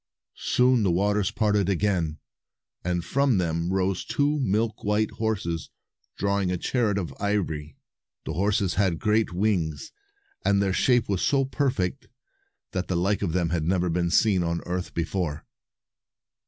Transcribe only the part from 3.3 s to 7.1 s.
them rose two milk white horses drawing a chariot